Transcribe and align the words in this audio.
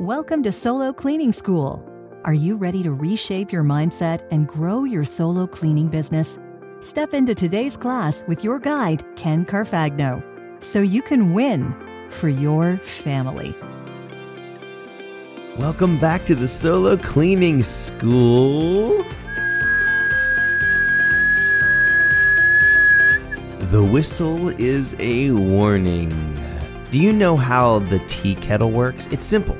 Welcome 0.00 0.42
to 0.42 0.50
Solo 0.50 0.92
Cleaning 0.92 1.30
School. 1.30 1.88
Are 2.24 2.34
you 2.34 2.56
ready 2.56 2.82
to 2.82 2.92
reshape 2.92 3.52
your 3.52 3.62
mindset 3.62 4.26
and 4.32 4.48
grow 4.48 4.82
your 4.82 5.04
solo 5.04 5.46
cleaning 5.46 5.86
business? 5.86 6.36
Step 6.80 7.14
into 7.14 7.32
today's 7.32 7.76
class 7.76 8.24
with 8.26 8.42
your 8.42 8.58
guide, 8.58 9.04
Ken 9.14 9.46
Carfagno, 9.46 10.20
so 10.60 10.80
you 10.80 11.00
can 11.00 11.32
win 11.32 11.72
for 12.08 12.28
your 12.28 12.76
family. 12.78 13.54
Welcome 15.60 16.00
back 16.00 16.24
to 16.24 16.34
the 16.34 16.48
Solo 16.48 16.96
Cleaning 16.96 17.62
School. 17.62 19.04
The 23.60 23.88
whistle 23.92 24.48
is 24.60 24.96
a 24.98 25.30
warning. 25.30 26.10
Do 26.90 26.98
you 26.98 27.12
know 27.12 27.36
how 27.36 27.78
the 27.78 28.00
tea 28.00 28.34
kettle 28.34 28.72
works? 28.72 29.06
It's 29.12 29.24
simple. 29.24 29.56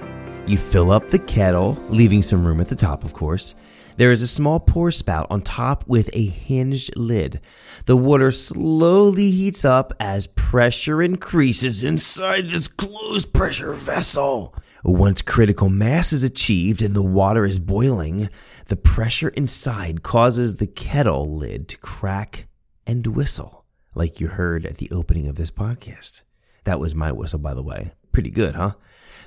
You 0.47 0.59
fill 0.59 0.91
up 0.91 1.09
the 1.09 1.19
kettle, 1.19 1.73
leaving 1.89 2.21
some 2.21 2.47
room 2.47 2.61
at 2.61 2.69
the 2.69 2.75
top, 2.75 3.03
of 3.03 3.15
course. 3.15 3.55
There 3.97 4.11
is 4.11 4.21
a 4.21 4.29
small 4.29 4.61
pour 4.61 4.91
spout 4.91 5.27
on 5.31 5.41
top 5.41 5.87
with 5.87 6.11
a 6.13 6.27
hinged 6.27 6.95
lid. 6.99 7.41
The 7.87 7.97
water 7.97 8.31
slowly 8.31 9.31
heats 9.31 9.65
up 9.65 9.95
as 9.99 10.27
pressure 10.27 11.01
increases 11.01 11.83
inside 11.83 12.45
this 12.45 12.69
closed 12.69 13.33
pressure 13.33 13.73
vessel. 13.73 14.55
Once 14.85 15.23
critical 15.23 15.71
mass 15.71 16.13
is 16.13 16.23
achieved 16.23 16.83
and 16.83 16.95
the 16.95 17.03
water 17.03 17.47
is 17.47 17.59
boiling, 17.59 18.29
the 18.67 18.77
pressure 18.77 19.31
inside 19.31 20.03
causes 20.03 20.57
the 20.57 20.67
kettle 20.67 21.39
lid 21.39 21.69
to 21.69 21.79
crack 21.79 22.49
and 22.87 23.07
whistle, 23.07 23.65
like 23.95 24.21
you 24.21 24.27
heard 24.27 24.67
at 24.67 24.77
the 24.77 24.91
opening 24.91 25.27
of 25.27 25.37
this 25.37 25.51
podcast. 25.51 26.21
That 26.65 26.81
was 26.81 26.95
my 26.95 27.13
whistle, 27.13 27.39
by 27.39 27.55
the 27.55 27.63
way. 27.63 27.93
Pretty 28.15 28.31
good, 28.31 28.55
huh? 28.55 28.75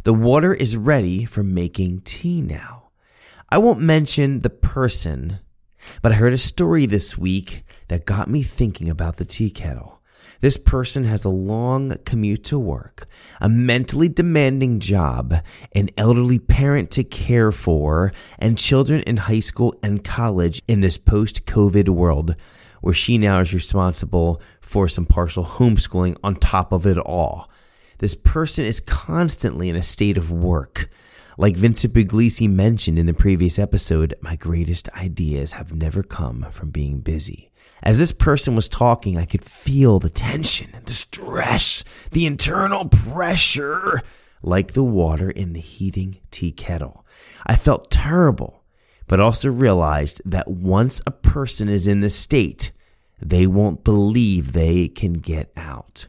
The 0.05 0.13
water 0.13 0.53
is 0.53 0.77
ready 0.77 1.25
for 1.25 1.43
making 1.43 2.01
tea 2.01 2.41
now. 2.41 2.91
I 3.49 3.57
won't 3.57 3.81
mention 3.81 4.39
the 4.39 4.49
person, 4.49 5.39
but 6.01 6.13
I 6.13 6.15
heard 6.15 6.31
a 6.31 6.37
story 6.37 6.85
this 6.85 7.17
week 7.17 7.63
that 7.89 8.05
got 8.05 8.29
me 8.29 8.43
thinking 8.43 8.89
about 8.89 9.17
the 9.17 9.25
tea 9.25 9.49
kettle. 9.49 10.01
This 10.39 10.55
person 10.55 11.03
has 11.03 11.25
a 11.25 11.29
long 11.29 11.97
commute 12.05 12.45
to 12.45 12.57
work, 12.57 13.07
a 13.41 13.49
mentally 13.49 14.07
demanding 14.07 14.79
job, 14.79 15.33
an 15.75 15.89
elderly 15.97 16.39
parent 16.39 16.89
to 16.91 17.03
care 17.03 17.51
for, 17.51 18.13
and 18.39 18.57
children 18.57 19.01
in 19.01 19.17
high 19.17 19.41
school 19.41 19.75
and 19.83 20.01
college 20.01 20.61
in 20.67 20.79
this 20.79 20.97
post 20.97 21.45
COVID 21.45 21.89
world 21.89 22.35
where 22.79 22.93
she 22.93 23.17
now 23.17 23.41
is 23.41 23.53
responsible 23.53 24.41
for 24.61 24.87
some 24.87 25.05
partial 25.05 25.43
homeschooling 25.43 26.15
on 26.23 26.35
top 26.35 26.71
of 26.71 26.85
it 26.85 26.97
all. 26.97 27.49
This 27.99 28.13
person 28.15 28.65
is 28.65 28.79
constantly 28.79 29.69
in 29.69 29.75
a 29.75 29.81
state 29.81 30.17
of 30.17 30.31
work. 30.31 30.89
Like 31.37 31.55
Vincent 31.55 31.93
Puglisi 31.93 32.49
mentioned 32.49 32.99
in 32.99 33.07
the 33.07 33.13
previous 33.13 33.57
episode, 33.57 34.13
my 34.21 34.35
greatest 34.35 34.89
ideas 34.95 35.53
have 35.53 35.73
never 35.73 36.03
come 36.03 36.45
from 36.51 36.69
being 36.69 36.99
busy. 36.99 37.51
As 37.81 37.97
this 37.97 38.11
person 38.11 38.55
was 38.55 38.69
talking, 38.69 39.17
I 39.17 39.25
could 39.25 39.43
feel 39.43 39.99
the 39.99 40.09
tension, 40.09 40.69
the 40.85 40.91
stress, 40.91 41.83
the 42.11 42.25
internal 42.25 42.87
pressure, 42.87 44.01
like 44.41 44.73
the 44.73 44.83
water 44.83 45.29
in 45.29 45.53
the 45.53 45.59
heating 45.59 46.19
tea 46.31 46.51
kettle. 46.51 47.05
I 47.45 47.55
felt 47.55 47.91
terrible, 47.91 48.63
but 49.07 49.19
also 49.19 49.49
realized 49.49 50.21
that 50.25 50.47
once 50.47 51.01
a 51.05 51.11
person 51.11 51.69
is 51.69 51.87
in 51.87 52.01
this 52.01 52.15
state, 52.15 52.71
they 53.19 53.47
won't 53.47 53.83
believe 53.83 54.53
they 54.53 54.87
can 54.87 55.13
get 55.13 55.51
out. 55.55 56.05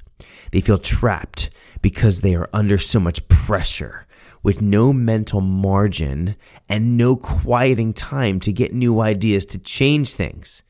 They 0.53 0.61
feel 0.61 0.79
trapped 0.79 1.51
because 1.83 2.21
they 2.21 2.35
are 2.35 2.49
under 2.53 2.79
so 2.79 3.01
much 3.01 3.27
pressure 3.29 4.07
with 4.43 4.63
no 4.63 4.93
mental 4.93 5.41
margin 5.41 6.37
and 6.69 6.97
no 6.97 7.17
quieting 7.17 7.93
time 7.93 8.41
to 8.41 8.53
get 8.53 8.73
new 8.73 9.01
ideas 9.01 9.45
to 9.47 9.59
change 9.59 10.15
things. 10.15 10.63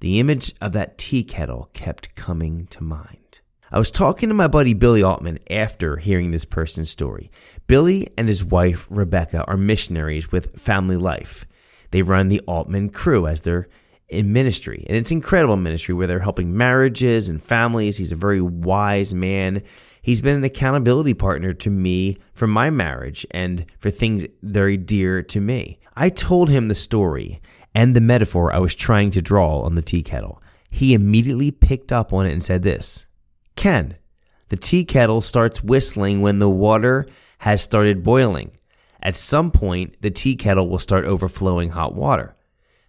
The 0.00 0.20
image 0.20 0.52
of 0.60 0.72
that 0.72 0.98
tea 0.98 1.24
kettle 1.24 1.70
kept 1.72 2.14
coming 2.14 2.66
to 2.68 2.84
mind. 2.84 3.40
I 3.70 3.78
was 3.78 3.90
talking 3.90 4.28
to 4.28 4.34
my 4.34 4.48
buddy 4.48 4.72
Billy 4.72 5.02
Altman 5.02 5.40
after 5.50 5.96
hearing 5.96 6.30
this 6.30 6.44
person's 6.44 6.90
story. 6.90 7.30
Billy 7.66 8.08
and 8.16 8.28
his 8.28 8.44
wife 8.44 8.86
Rebecca 8.88 9.44
are 9.44 9.56
missionaries 9.56 10.32
with 10.32 10.58
Family 10.58 10.96
Life. 10.96 11.44
They 11.90 12.02
run 12.02 12.28
the 12.28 12.40
Altman 12.46 12.90
crew 12.90 13.26
as 13.26 13.42
their 13.42 13.68
in 14.08 14.32
ministry. 14.32 14.84
And 14.88 14.96
it's 14.96 15.10
incredible 15.10 15.56
ministry 15.56 15.94
where 15.94 16.06
they're 16.06 16.20
helping 16.20 16.56
marriages 16.56 17.28
and 17.28 17.42
families. 17.42 17.98
He's 17.98 18.12
a 18.12 18.16
very 18.16 18.40
wise 18.40 19.12
man. 19.12 19.62
He's 20.00 20.20
been 20.20 20.36
an 20.36 20.44
accountability 20.44 21.14
partner 21.14 21.52
to 21.54 21.70
me 21.70 22.16
for 22.32 22.46
my 22.46 22.70
marriage 22.70 23.26
and 23.30 23.66
for 23.78 23.90
things 23.90 24.26
very 24.42 24.76
dear 24.76 25.22
to 25.22 25.40
me. 25.40 25.78
I 25.96 26.08
told 26.08 26.48
him 26.48 26.68
the 26.68 26.74
story 26.74 27.40
and 27.74 27.94
the 27.94 28.00
metaphor 28.00 28.52
I 28.52 28.58
was 28.58 28.74
trying 28.74 29.10
to 29.12 29.22
draw 29.22 29.60
on 29.60 29.74
the 29.74 29.82
tea 29.82 30.02
kettle. 30.02 30.42
He 30.70 30.94
immediately 30.94 31.50
picked 31.50 31.92
up 31.92 32.12
on 32.12 32.26
it 32.26 32.32
and 32.32 32.42
said 32.42 32.62
this 32.62 33.06
Ken, 33.56 33.96
the 34.48 34.56
tea 34.56 34.84
kettle 34.84 35.20
starts 35.20 35.62
whistling 35.62 36.20
when 36.20 36.38
the 36.38 36.48
water 36.48 37.06
has 37.38 37.62
started 37.62 38.02
boiling. 38.02 38.52
At 39.02 39.14
some 39.14 39.50
point, 39.50 40.00
the 40.00 40.10
tea 40.10 40.36
kettle 40.36 40.68
will 40.68 40.78
start 40.78 41.04
overflowing 41.04 41.70
hot 41.70 41.94
water. 41.94 42.36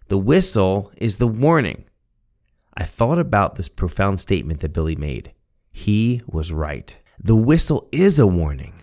The 0.08 0.18
whistle 0.18 0.92
is 0.96 1.18
the 1.18 1.28
warning. 1.28 1.84
I 2.76 2.84
thought 2.84 3.18
about 3.18 3.54
this 3.54 3.68
profound 3.68 4.20
statement 4.20 4.60
that 4.60 4.72
Billy 4.72 4.96
made. 4.96 5.32
He 5.70 6.22
was 6.26 6.52
right. 6.52 6.98
The 7.22 7.36
whistle 7.36 7.86
is 7.92 8.18
a 8.18 8.26
warning. 8.26 8.74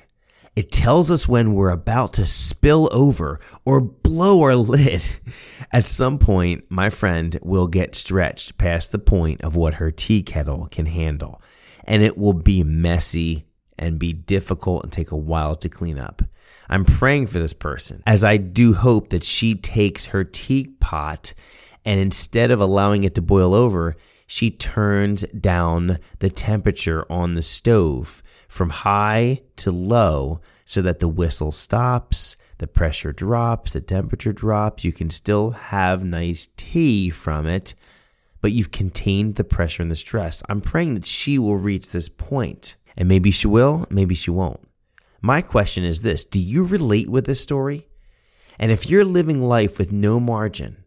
It 0.55 0.71
tells 0.71 1.11
us 1.11 1.27
when 1.27 1.53
we're 1.53 1.69
about 1.69 2.13
to 2.13 2.25
spill 2.25 2.89
over 2.91 3.39
or 3.63 3.79
blow 3.79 4.41
our 4.41 4.55
lid. 4.55 5.05
At 5.71 5.85
some 5.85 6.17
point, 6.17 6.65
my 6.69 6.89
friend 6.89 7.37
will 7.43 7.67
get 7.67 7.93
stretched 7.93 8.57
past 8.57 8.91
the 8.91 8.99
point 8.99 9.41
of 9.41 9.55
what 9.55 9.75
her 9.75 9.91
tea 9.91 10.23
kettle 10.23 10.67
can 10.71 10.87
handle, 10.87 11.41
and 11.85 12.01
it 12.01 12.17
will 12.17 12.33
be 12.33 12.63
messy 12.63 13.45
and 13.77 13.99
be 13.99 14.13
difficult 14.13 14.83
and 14.83 14.91
take 14.91 15.11
a 15.11 15.15
while 15.17 15.53
to 15.55 15.69
clean 15.69 15.99
up. 15.99 16.23
I'm 16.69 16.85
praying 16.85 17.27
for 17.27 17.39
this 17.39 17.53
person 17.53 18.01
as 18.07 18.23
I 18.23 18.37
do 18.37 18.73
hope 18.73 19.09
that 19.09 19.23
she 19.23 19.53
takes 19.53 20.07
her 20.07 20.23
teapot 20.23 21.33
and 21.85 21.99
instead 21.99 22.51
of 22.51 22.59
allowing 22.59 23.03
it 23.03 23.15
to 23.15 23.21
boil 23.21 23.53
over, 23.53 23.95
she 24.27 24.51
turns 24.51 25.23
down 25.29 25.99
the 26.19 26.29
temperature 26.29 27.09
on 27.09 27.33
the 27.33 27.41
stove 27.41 28.21
from 28.49 28.69
high 28.69 29.41
to 29.55 29.71
low 29.71 30.41
so 30.65 30.81
that 30.81 30.99
the 30.99 31.07
whistle 31.07 31.53
stops, 31.53 32.35
the 32.57 32.67
pressure 32.67 33.13
drops, 33.13 33.73
the 33.73 33.81
temperature 33.81 34.33
drops. 34.33 34.83
You 34.83 34.91
can 34.91 35.09
still 35.09 35.51
have 35.51 36.03
nice 36.03 36.49
tea 36.57 37.09
from 37.09 37.47
it, 37.47 37.73
but 38.41 38.51
you've 38.51 38.71
contained 38.71 39.35
the 39.35 39.45
pressure 39.45 39.81
and 39.81 39.89
the 39.89 39.95
stress. 39.95 40.43
I'm 40.49 40.61
praying 40.61 40.95
that 40.95 41.05
she 41.05 41.39
will 41.39 41.57
reach 41.57 41.89
this. 41.91 42.09
And 42.97 43.07
maybe 43.07 43.31
she 43.31 43.47
will, 43.47 43.85
maybe 43.89 44.15
she 44.15 44.31
won't. 44.31 44.59
My 45.21 45.41
question 45.41 45.83
is 45.83 46.01
this 46.01 46.25
Do 46.25 46.39
you 46.39 46.65
relate 46.65 47.09
with 47.09 47.25
this 47.25 47.41
story? 47.41 47.87
And 48.59 48.71
if 48.71 48.89
you're 48.89 49.05
living 49.05 49.41
life 49.41 49.77
with 49.77 49.91
no 49.91 50.19
margin, 50.19 50.83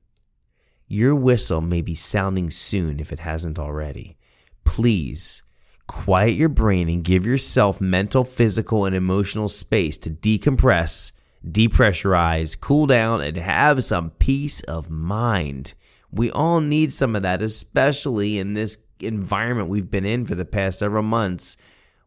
your 0.93 1.15
whistle 1.15 1.61
may 1.61 1.81
be 1.81 1.95
sounding 1.95 2.51
soon 2.51 2.99
if 2.99 3.13
it 3.13 3.21
hasn't 3.21 3.61
already. 3.61 4.19
Please 4.65 5.41
quiet 5.87 6.35
your 6.35 6.49
brain 6.49 6.89
and 6.89 7.05
give 7.05 7.25
yourself 7.25 7.81
mental, 7.81 8.25
physical, 8.25 8.85
and 8.85 8.97
emotional 8.97 9.49
space 9.49 9.97
to 9.97 10.11
decompress, 10.11 11.13
depressurize, 11.49 12.61
cool 12.61 12.87
down, 12.87 13.21
and 13.21 13.37
have 13.37 13.85
some 13.85 14.11
peace 14.11 14.63
of 14.65 14.91
mind. 14.91 15.75
We 16.11 16.29
all 16.29 16.61
need 16.61 16.93
some 16.93 17.15
of 17.15 17.23
that, 17.23 17.41
especially 17.41 18.41
in 18.41 18.55
this 18.55 18.79
environment 18.99 19.69
we've 19.69 19.93
been 19.93 20.05
in 20.05 20.27
for 20.27 20.35
the 20.35 20.45
past 20.45 20.81
several 20.81 21.05
months 21.05 21.57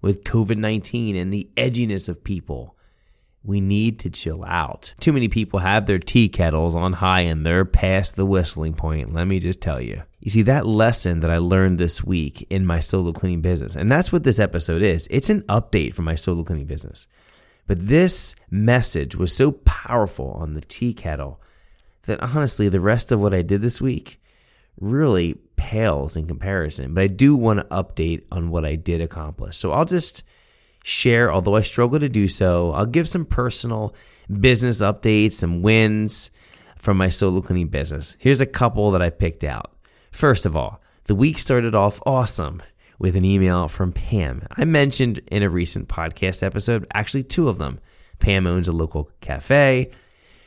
with 0.01 0.25
COVID 0.25 0.57
19 0.57 1.15
and 1.15 1.31
the 1.31 1.49
edginess 1.55 2.09
of 2.09 2.25
people. 2.25 2.77
We 3.43 3.59
need 3.59 3.99
to 3.99 4.09
chill 4.09 4.43
out. 4.45 4.93
Too 4.99 5.11
many 5.11 5.27
people 5.27 5.59
have 5.59 5.85
their 5.85 5.99
tea 5.99 6.29
kettles 6.29 6.75
on 6.75 6.93
high 6.93 7.21
and 7.21 7.45
they're 7.45 7.65
past 7.65 8.15
the 8.15 8.25
whistling 8.25 8.73
point. 8.73 9.13
Let 9.13 9.27
me 9.27 9.39
just 9.39 9.59
tell 9.61 9.81
you. 9.81 10.03
You 10.21 10.31
see, 10.31 10.41
that 10.43 10.65
lesson 10.65 11.19
that 11.19 11.29
I 11.29 11.37
learned 11.39 11.77
this 11.77 12.03
week 12.03 12.47
in 12.49 12.65
my 12.65 12.79
solo 12.79 13.11
cleaning 13.11 13.41
business, 13.41 13.75
and 13.75 13.89
that's 13.89 14.13
what 14.13 14.23
this 14.23 14.39
episode 14.39 14.81
is 14.81 15.07
it's 15.07 15.29
an 15.29 15.41
update 15.43 15.93
for 15.93 16.01
my 16.01 16.15
solo 16.15 16.43
cleaning 16.43 16.65
business. 16.65 17.07
But 17.67 17.87
this 17.87 18.35
message 18.49 19.15
was 19.15 19.35
so 19.35 19.51
powerful 19.51 20.31
on 20.31 20.53
the 20.53 20.61
tea 20.61 20.93
kettle 20.93 21.41
that 22.03 22.21
honestly, 22.21 22.69
the 22.69 22.79
rest 22.79 23.11
of 23.11 23.21
what 23.21 23.33
I 23.33 23.41
did 23.41 23.61
this 23.61 23.81
week 23.81 24.21
really 24.79 25.35
pales 25.55 26.15
in 26.15 26.27
comparison. 26.27 26.93
But 26.93 27.03
I 27.03 27.07
do 27.07 27.35
want 27.35 27.59
to 27.59 27.65
update 27.65 28.23
on 28.31 28.49
what 28.49 28.65
I 28.65 28.75
did 28.75 29.01
accomplish. 29.01 29.57
So 29.57 29.71
I'll 29.71 29.85
just 29.85 30.23
share, 30.83 31.33
although 31.33 31.55
I 31.55 31.61
struggle 31.61 31.99
to 31.99 32.09
do 32.09 32.27
so, 32.27 32.71
I'll 32.73 32.85
give 32.85 33.07
some 33.07 33.25
personal 33.25 33.95
business 34.29 34.81
updates, 34.81 35.31
some 35.31 35.63
wins 35.63 36.29
from 36.77 36.97
my 36.97 37.09
solo 37.09 37.41
cleaning 37.41 37.69
business. 37.69 38.15
Here's 38.19 38.41
a 38.41 38.45
couple 38.45 38.91
that 38.91 39.01
I 39.01 39.09
picked 39.09 39.43
out. 39.43 39.71
First 40.11 40.45
of 40.45 40.55
all, 40.55 40.81
the 41.05 41.15
week 41.15 41.39
started 41.39 41.73
off 41.73 42.01
awesome 42.05 42.61
with 42.99 43.15
an 43.15 43.25
email 43.25 43.67
from 43.67 43.91
Pam. 43.91 44.45
I 44.51 44.65
mentioned 44.65 45.21
in 45.31 45.41
a 45.41 45.49
recent 45.49 45.87
podcast 45.87 46.43
episode, 46.43 46.85
actually 46.93 47.23
two 47.23 47.49
of 47.49 47.57
them. 47.57 47.79
Pam 48.19 48.45
owns 48.45 48.67
a 48.67 48.73
local 48.73 49.09
cafe. 49.21 49.91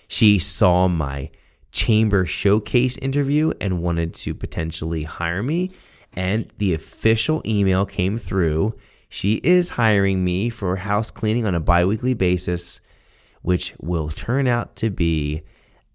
She 0.09 0.39
saw 0.39 0.87
my 0.87 1.31
chamber 1.73 2.25
showcase 2.25 2.97
interview 2.99 3.53
and 3.61 3.83
wanted 3.83 4.15
to 4.15 4.35
potentially 4.35 5.03
hire 5.03 5.43
me. 5.43 5.71
And 6.15 6.51
the 6.57 6.73
official 6.73 7.43
email 7.45 7.85
came 7.85 8.17
through. 8.17 8.75
She 9.09 9.35
is 9.37 9.71
hiring 9.71 10.25
me 10.25 10.51
for 10.51 10.77
house 10.77 11.11
cleaning 11.11 11.47
on 11.47 11.55
a 11.55 11.61
bi 11.61 11.85
weekly 11.85 12.15
basis, 12.15 12.81
which 13.43 13.75
will 13.81 14.09
turn 14.09 14.47
out 14.47 14.77
to 14.77 14.91
be 14.91 15.43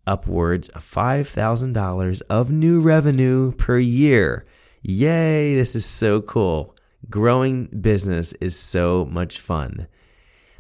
upwards 0.08 0.70
of 0.70 0.84
$5,000 0.84 2.22
of 2.30 2.52
new 2.52 2.82
revenue 2.82 3.52
per 3.54 3.78
year. 3.78 4.46
Yay, 4.82 5.54
this 5.56 5.76
is 5.76 5.86
so 5.86 6.22
cool. 6.22 6.76
Growing 7.10 7.66
business 7.68 8.34
is 8.34 8.58
so 8.58 9.06
much 9.06 9.40
fun. 9.40 9.88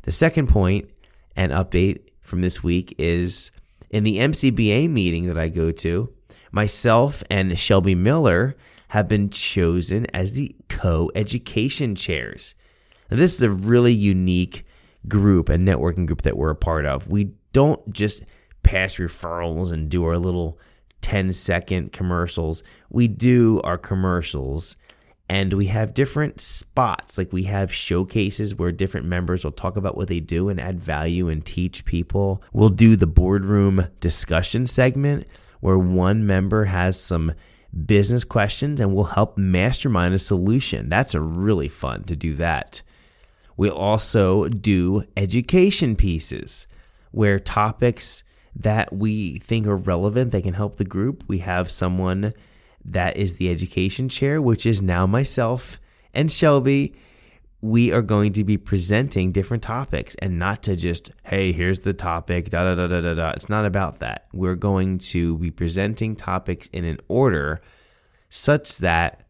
The 0.03 0.11
second 0.11 0.47
point 0.47 0.89
and 1.35 1.51
update 1.51 2.01
from 2.19 2.41
this 2.41 2.63
week 2.63 2.93
is 2.97 3.51
in 3.89 4.03
the 4.03 4.17
MCBA 4.17 4.89
meeting 4.89 5.27
that 5.27 5.37
I 5.37 5.49
go 5.49 5.71
to, 5.71 6.13
myself 6.51 7.23
and 7.29 7.57
Shelby 7.57 7.95
Miller 7.95 8.55
have 8.91 9.07
been 9.07 9.29
chosen 9.29 10.05
as 10.13 10.33
the 10.33 10.51
co 10.67 11.09
education 11.15 11.95
chairs. 11.95 12.55
Now, 13.09 13.15
this 13.15 13.33
is 13.33 13.41
a 13.41 13.49
really 13.49 13.93
unique 13.93 14.65
group 15.07 15.47
and 15.47 15.63
networking 15.63 16.05
group 16.05 16.23
that 16.23 16.35
we're 16.35 16.49
a 16.49 16.55
part 16.55 16.85
of. 16.85 17.09
We 17.09 17.31
don't 17.53 17.93
just 17.93 18.25
pass 18.63 18.95
referrals 18.95 19.71
and 19.71 19.89
do 19.89 20.03
our 20.03 20.17
little 20.17 20.59
10 20.99 21.31
second 21.31 21.93
commercials. 21.93 22.63
We 22.89 23.07
do 23.07 23.61
our 23.63 23.77
commercials 23.77 24.75
and 25.29 25.53
we 25.53 25.67
have 25.67 25.93
different 25.93 26.41
spots 26.41 27.17
like 27.17 27.31
we 27.31 27.43
have 27.43 27.73
showcases 27.73 28.55
where 28.55 28.73
different 28.73 29.07
members 29.07 29.45
will 29.45 29.53
talk 29.53 29.77
about 29.77 29.95
what 29.95 30.09
they 30.09 30.19
do 30.19 30.49
and 30.49 30.59
add 30.59 30.81
value 30.81 31.29
and 31.29 31.45
teach 31.45 31.85
people 31.85 32.43
we'll 32.51 32.67
do 32.67 32.97
the 32.97 33.07
boardroom 33.07 33.87
discussion 34.01 34.67
segment 34.67 35.25
where 35.61 35.77
one 35.79 36.27
member 36.27 36.65
has 36.65 36.99
some 36.99 37.31
business 37.85 38.23
questions 38.23 38.79
and 38.79 38.93
we'll 38.93 39.05
help 39.05 39.37
mastermind 39.37 40.13
a 40.13 40.19
solution 40.19 40.89
that's 40.89 41.13
a 41.13 41.21
really 41.21 41.69
fun 41.69 42.03
to 42.03 42.15
do 42.15 42.33
that 42.33 42.81
we'll 43.55 43.75
also 43.75 44.47
do 44.49 45.03
education 45.15 45.95
pieces 45.95 46.67
where 47.11 47.39
topics 47.39 48.23
that 48.53 48.91
we 48.91 49.37
think 49.37 49.65
are 49.65 49.77
relevant 49.77 50.31
that 50.31 50.43
can 50.43 50.53
help 50.53 50.75
the 50.75 50.83
group 50.83 51.23
we 51.27 51.37
have 51.37 51.71
someone 51.71 52.33
that 52.83 53.17
is 53.17 53.35
the 53.35 53.49
education 53.49 54.09
chair, 54.09 54.41
which 54.41 54.65
is 54.65 54.81
now 54.81 55.05
myself 55.05 55.79
and 56.13 56.31
Shelby. 56.31 56.95
We 57.61 57.91
are 57.93 58.01
going 58.01 58.33
to 58.33 58.43
be 58.43 58.57
presenting 58.57 59.31
different 59.31 59.61
topics 59.61 60.15
and 60.15 60.39
not 60.39 60.63
to 60.63 60.75
just, 60.75 61.11
hey, 61.25 61.51
here's 61.51 61.81
the 61.81 61.93
topic, 61.93 62.49
da 62.49 62.63
da 62.63 62.75
da 62.75 62.87
da 62.87 63.01
da 63.01 63.13
da. 63.13 63.29
It's 63.31 63.49
not 63.49 63.65
about 63.65 63.99
that. 63.99 64.25
We're 64.33 64.55
going 64.55 64.97
to 64.97 65.37
be 65.37 65.51
presenting 65.51 66.15
topics 66.15 66.67
in 66.67 66.85
an 66.85 66.99
order 67.07 67.61
such 68.29 68.79
that 68.79 69.25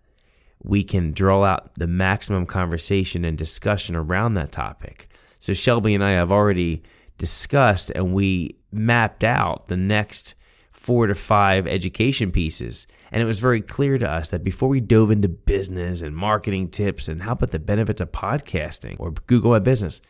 we 0.64 0.84
can 0.84 1.12
draw 1.12 1.44
out 1.44 1.76
the 1.76 1.88
maximum 1.88 2.46
conversation 2.46 3.26
and 3.26 3.38
discussion 3.38 3.96
around 3.96 4.36
that 4.36 4.52
topic. 4.52 5.10
So 5.40 5.54
Shelby 5.54 5.96
and 5.96 6.04
I 6.04 6.12
have 6.12 6.32
already 6.32 6.84
discussed 7.18 7.92
and 7.92 8.14
we 8.14 8.58
mapped 8.72 9.24
out 9.24 9.68
the 9.68 9.78
next 9.78 10.36
four 10.82 11.06
to 11.06 11.14
five 11.14 11.68
education 11.68 12.32
pieces. 12.32 12.88
And 13.12 13.22
it 13.22 13.28
was 13.28 13.40
very 13.40 13.62
clear 13.62 14.00
to 14.00 14.10
us 14.10 14.30
that 14.32 14.44
before 14.44 14.68
we 14.68 14.82
dove 14.82 15.12
into 15.12 15.30
business 15.30 16.02
and 16.02 16.16
marketing 16.16 16.70
tips 16.70 17.08
and 17.08 17.22
how 17.22 17.34
about 17.34 17.52
the 17.52 17.60
benefits 17.60 18.02
of 18.02 18.12
podcasting 18.12 19.00
or 19.00 19.12
Google 19.12 19.52
My 19.52 19.60
Business, 19.60 20.02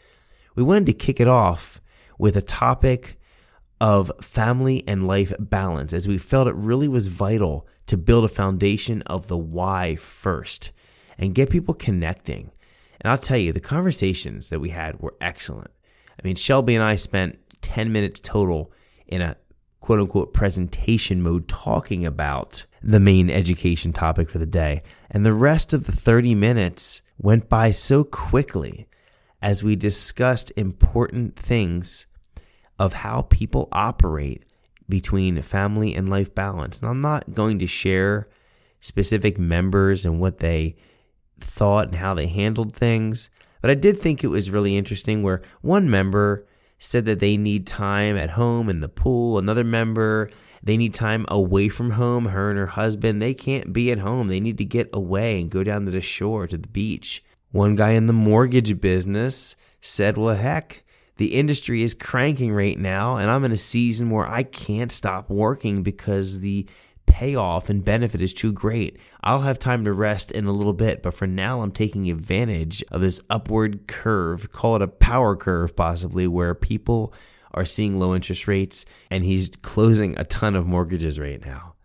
we 0.56 0.64
wanted 0.64 0.86
to 0.86 0.94
kick 0.94 1.20
it 1.20 1.28
off 1.28 1.82
with 2.18 2.38
a 2.38 2.42
topic 2.42 3.20
of 3.82 4.14
family 4.22 4.82
and 4.88 5.06
life 5.06 5.34
balance 5.40 5.92
as 5.92 6.08
we 6.08 6.18
felt 6.18 6.48
it 6.48 6.56
really 6.56 6.88
was 6.88 7.08
vital 7.08 7.68
to 7.88 7.98
build 7.98 8.24
a 8.24 8.30
foundation 8.30 9.02
of 9.02 9.28
the 9.28 9.38
why 9.38 9.98
first 9.98 10.72
and 11.18 11.36
get 11.36 11.50
people 11.50 11.74
connecting. 11.74 12.50
And 13.02 13.12
I'll 13.12 13.18
tell 13.18 13.38
you, 13.38 13.52
the 13.52 13.60
conversations 13.60 14.50
that 14.50 14.62
we 14.62 14.70
had 14.70 15.02
were 15.02 15.16
excellent. 15.20 15.72
I 16.18 16.26
mean, 16.26 16.38
Shelby 16.38 16.76
and 16.76 16.84
I 16.84 16.96
spent 16.96 17.40
10 17.60 17.92
minutes 17.92 18.22
total 18.22 18.72
in 19.06 19.22
a 19.22 19.36
quote 19.82 20.00
unquote 20.00 20.34
presentation 20.34 21.22
mode 21.22 21.48
talking 21.48 22.06
about 22.06 22.66
the 22.82 23.00
main 23.00 23.30
education 23.30 23.92
topic 23.92 24.30
for 24.30 24.38
the 24.38 24.46
day. 24.46 24.82
And 25.10 25.26
the 25.26 25.34
rest 25.34 25.74
of 25.74 25.86
the 25.86 25.92
30 25.92 26.34
minutes 26.36 27.02
went 27.18 27.50
by 27.50 27.72
so 27.72 28.04
quickly 28.04 28.88
as 29.42 29.64
we 29.64 29.76
discussed 29.76 30.54
important 30.56 31.36
things 31.36 32.06
of 32.80 32.94
how 32.94 33.24
people 33.24 33.68
operate 33.72 34.46
between 34.88 35.42
family 35.42 35.96
and 35.96 36.10
life 36.10 36.34
balance. 36.34 36.80
And 36.80 36.90
I'm 36.90 37.02
not 37.02 37.34
going 37.34 37.60
to 37.60 37.68
share 37.68 38.28
specific 38.80 39.38
members 39.38 40.06
and 40.06 40.20
what 40.20 40.40
they 40.40 40.76
thought 41.40 41.88
and 41.88 41.96
how 41.96 42.14
they 42.14 42.28
handled 42.28 42.74
things, 42.74 43.30
but 43.62 43.72
I 43.72 43.76
did 43.76 43.98
think 43.98 44.24
it 44.24 44.28
was 44.28 44.50
really 44.50 44.76
interesting 44.76 45.22
where 45.22 45.42
one 45.62 45.90
member 45.90 46.48
said 46.84 47.06
that 47.06 47.20
they 47.20 47.38
need 47.38 47.68
time 47.68 48.18
at 48.18 48.32
home 48.32 48.68
in 48.68 48.80
the 48.80 48.90
pool. 48.90 49.38
Another 49.38 49.64
member, 49.64 50.30
they 50.64 50.76
need 50.76 50.96
time 50.96 51.26
away 51.28 51.70
from 51.70 51.92
home. 51.92 52.26
Her 52.26 52.50
and 52.50 52.58
her 52.58 52.66
husband, 52.66 53.22
they 53.22 53.36
can't 53.36 53.72
be 53.72 53.92
at 53.92 54.00
home. 54.00 54.28
They 54.28 54.40
need 54.40 54.58
to 54.58 54.66
get 54.66 54.90
away 54.92 55.40
and 55.40 55.52
go 55.52 55.64
down 55.64 55.86
to 55.86 55.92
the 55.92 56.02
shore, 56.02 56.48
to 56.48 56.58
the 56.58 56.68
beach. 56.68 57.24
One 57.52 57.76
guy 57.76 57.92
in 57.92 58.08
the 58.08 58.14
mortgage 58.14 58.82
business 58.82 59.56
said, 59.80 60.18
Well, 60.18 60.36
heck, 60.36 60.84
the 61.18 61.36
industry 61.36 61.84
is 61.84 61.94
cranking 61.94 62.52
right 62.52 62.80
now, 62.80 63.18
and 63.18 63.30
I'm 63.30 63.46
in 63.46 63.52
a 63.52 63.58
season 63.58 64.10
where 64.10 64.28
I 64.28 64.42
can't 64.42 64.92
stop 64.92 65.30
working 65.30 65.84
because 65.84 66.42
the 66.42 66.68
payoff 67.12 67.70
and 67.70 67.84
benefit 67.84 68.22
is 68.22 68.34
too 68.34 68.54
great. 68.54 68.98
I'll 69.22 69.42
have 69.42 69.60
time 69.60 69.84
to 69.84 69.92
rest 69.92 70.32
in 70.32 70.46
a 70.46 70.54
little 70.54 70.74
bit, 70.74 71.04
but 71.04 71.14
for 71.14 71.28
now, 71.28 71.60
I'm 71.60 71.74
taking 71.74 72.10
advantage 72.10 72.82
of 72.90 73.02
this 73.02 73.22
upward 73.30 73.86
curve, 73.86 74.54
call 74.54 74.78
it 74.78 74.82
a 74.82 74.88
power 74.88 75.36
curve 75.36 75.76
possibly, 75.76 76.26
where 76.26 76.56
people 76.56 77.14
are 77.54 77.66
seeing 77.66 78.00
low 78.00 78.16
interest 78.16 78.48
rates 78.48 78.86
and 79.10 79.26
he's 79.26 79.50
closing 79.50 80.18
a 80.18 80.24
ton 80.24 80.56
of 80.56 80.66
mortgages 80.66 81.20
right 81.20 81.46
now. 81.46 81.76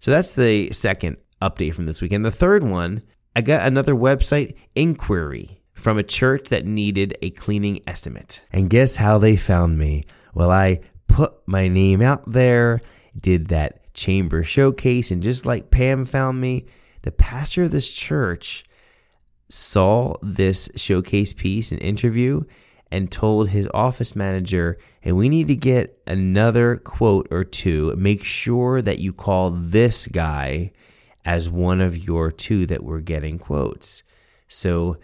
So 0.00 0.10
that's 0.10 0.32
the 0.32 0.72
second 0.72 1.18
update 1.40 1.74
from 1.74 1.86
this 1.86 2.02
weekend. 2.02 2.24
The 2.24 2.32
third 2.32 2.64
one, 2.64 3.02
I 3.36 3.42
got 3.42 3.64
another 3.64 3.94
website 3.94 4.56
inquiry 4.74 5.62
from 5.72 5.98
a 5.98 6.02
church 6.02 6.48
that 6.48 6.66
needed 6.66 7.16
a 7.22 7.30
cleaning 7.30 7.80
estimate. 7.86 8.44
And 8.52 8.68
guess 8.68 8.96
how 8.96 9.18
they 9.18 9.36
found 9.36 9.78
me? 9.78 10.02
Well, 10.34 10.50
I 10.50 10.80
put 11.06 11.32
my 11.46 11.68
name 11.68 12.02
out 12.02 12.28
there, 12.28 12.80
did 13.16 13.46
that 13.48 13.83
chamber 13.94 14.42
showcase. 14.42 15.10
And 15.10 15.22
just 15.22 15.46
like 15.46 15.70
Pam 15.70 16.04
found 16.04 16.40
me, 16.40 16.66
the 17.02 17.12
pastor 17.12 17.64
of 17.64 17.70
this 17.70 17.92
church 17.92 18.64
saw 19.48 20.14
this 20.22 20.70
showcase 20.76 21.32
piece 21.32 21.70
and 21.70 21.80
interview 21.80 22.42
and 22.90 23.10
told 23.10 23.48
his 23.48 23.68
office 23.72 24.14
manager, 24.14 24.78
Hey, 25.00 25.12
we 25.12 25.28
need 25.28 25.48
to 25.48 25.56
get 25.56 25.98
another 26.06 26.76
quote 26.76 27.28
or 27.30 27.44
two. 27.44 27.94
Make 27.96 28.22
sure 28.24 28.80
that 28.82 28.98
you 28.98 29.12
call 29.12 29.50
this 29.50 30.06
guy 30.06 30.72
as 31.24 31.48
one 31.48 31.80
of 31.80 31.96
your 31.96 32.30
two 32.30 32.66
that 32.66 32.84
we're 32.84 33.00
getting 33.00 33.38
quotes. 33.38 34.02
So 34.46 34.96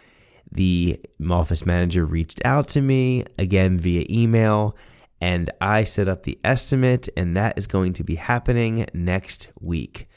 the 0.53 1.01
office 1.29 1.65
manager 1.65 2.05
reached 2.05 2.41
out 2.45 2.69
to 2.69 2.81
me 2.81 3.25
again 3.39 3.79
via 3.79 4.05
email 4.09 4.77
and 5.21 5.51
I 5.61 5.85
set 5.85 6.09
up 6.09 6.23
the 6.23 6.39
estimate, 6.43 7.09
and 7.17 7.37
that 7.37 7.59
is 7.59 7.67
going 7.67 7.93
to 7.95 8.05
be 8.05 8.15
happening 8.15 8.87
next 8.95 9.53
week. 9.61 10.09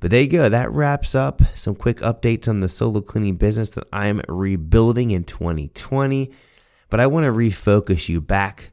But 0.00 0.10
there 0.10 0.22
you 0.22 0.28
go. 0.28 0.48
That 0.48 0.70
wraps 0.70 1.14
up 1.14 1.40
some 1.54 1.74
quick 1.74 1.98
updates 1.98 2.46
on 2.46 2.60
the 2.60 2.68
solo 2.68 3.00
cleaning 3.00 3.36
business 3.36 3.70
that 3.70 3.88
I'm 3.92 4.20
rebuilding 4.28 5.10
in 5.10 5.24
2020. 5.24 6.30
But 6.90 7.00
I 7.00 7.06
want 7.06 7.24
to 7.24 7.32
refocus 7.32 8.08
you 8.08 8.20
back 8.20 8.72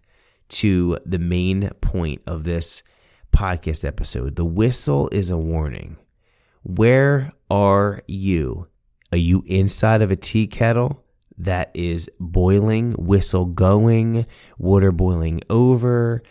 to 0.50 0.98
the 1.06 1.20
main 1.20 1.70
point 1.82 2.22
of 2.28 2.44
this 2.44 2.84
podcast 3.32 3.86
episode. 3.86 4.36
The 4.36 4.46
whistle 4.46 5.10
is 5.14 5.32
a 5.32 5.38
warning. 5.38 5.98
Where 6.64 7.32
are 7.50 8.02
you? 8.08 8.68
Are 9.12 9.18
you 9.18 9.44
inside 9.48 10.02
of 10.02 10.12
a 10.12 10.16
tea 10.16 10.48
kettle? 10.48 11.01
That 11.44 11.72
is 11.74 12.10
boiling, 12.20 12.92
whistle 12.92 13.46
going, 13.46 14.26
water 14.58 14.92
boiling 14.92 15.42
over, 15.50 16.22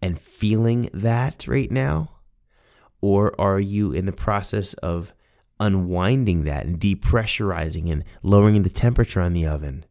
and 0.00 0.20
feeling 0.20 0.88
that 0.92 1.46
right 1.48 1.70
now? 1.70 2.10
Or 3.00 3.38
are 3.40 3.60
you 3.60 3.92
in 3.92 4.06
the 4.06 4.12
process 4.12 4.74
of 4.74 5.12
unwinding 5.58 6.44
that 6.44 6.66
and 6.66 6.78
depressurizing 6.78 7.90
and 7.90 8.04
lowering 8.22 8.62
the 8.62 8.70
temperature 8.70 9.20
on 9.20 9.32
the 9.32 9.46
oven? 9.46 9.84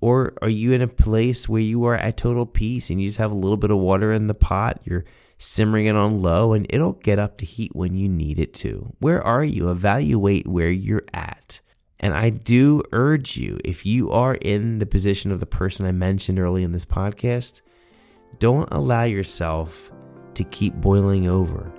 Or 0.00 0.34
are 0.42 0.48
you 0.48 0.72
in 0.72 0.82
a 0.82 0.88
place 0.88 1.48
where 1.48 1.60
you 1.60 1.84
are 1.84 1.96
at 1.96 2.16
total 2.16 2.46
peace 2.46 2.90
and 2.90 3.00
you 3.00 3.08
just 3.08 3.18
have 3.18 3.30
a 3.30 3.36
little 3.36 3.56
bit 3.56 3.70
of 3.70 3.78
water 3.78 4.12
in 4.12 4.26
the 4.26 4.34
pot? 4.34 4.80
You're 4.84 5.04
simmering 5.38 5.86
it 5.86 5.96
on 5.96 6.22
low 6.22 6.52
and 6.52 6.66
it'll 6.70 6.94
get 6.94 7.18
up 7.18 7.38
to 7.38 7.46
heat 7.46 7.74
when 7.74 7.94
you 7.94 8.08
need 8.08 8.38
it 8.38 8.52
to. 8.54 8.94
Where 8.98 9.22
are 9.22 9.44
you? 9.44 9.70
Evaluate 9.70 10.46
where 10.46 10.70
you're 10.70 11.04
at 11.12 11.60
And 12.02 12.12
I 12.14 12.30
do 12.30 12.82
urge 12.92 13.36
you, 13.36 13.58
if 13.64 13.86
you 13.86 14.10
are 14.10 14.34
in 14.34 14.78
the 14.78 14.86
position 14.86 15.30
of 15.30 15.38
the 15.38 15.46
person 15.46 15.86
I 15.86 15.92
mentioned 15.92 16.40
early 16.40 16.64
in 16.64 16.72
this 16.72 16.84
podcast, 16.84 17.60
don't 18.40 18.68
allow 18.72 19.04
yourself 19.04 19.92
to 20.34 20.42
keep 20.44 20.74
boiling 20.74 21.28
over. 21.28 21.72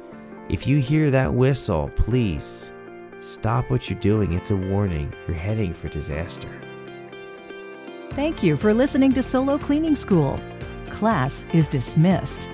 If 0.50 0.65
you 0.65 0.80
hear 0.80 1.12
that 1.12 1.34
whistle, 1.34 1.92
please 1.96 2.74
stop 3.20 3.70
what 3.70 3.89
you're 3.89 4.00
doing. 4.00 4.32
It's 4.34 4.51
a 4.51 4.56
warning. 4.56 5.13
You're 5.27 5.36
heading 5.36 5.74
for 5.74 5.89
disaster. 5.89 6.50
Thank 8.12 8.44
you 8.44 8.56
for 8.56 8.74
listening 8.74 9.12
to 9.13 9.24
Solo 9.24 9.58
Cleaning 9.58 9.96
School. 9.96 10.39
Class 10.89 11.46
is 11.51 11.68
dismissed. 11.68 12.50